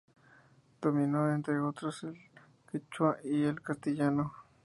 [0.81, 2.17] Dominó entre otros el
[2.71, 4.33] quechua y el castellano.